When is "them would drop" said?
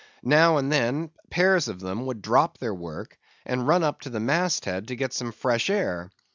1.79-2.57